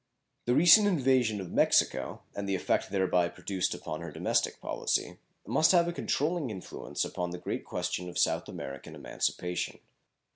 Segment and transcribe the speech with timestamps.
[0.45, 5.73] The recent invasion of Mexico, and the effect thereby produced upon her domestic policy, must
[5.73, 9.77] have a controlling influence upon the great question of South American emancipation.